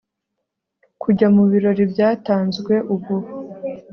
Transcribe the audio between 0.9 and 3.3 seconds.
Kujya mubirori byatanzwe ubu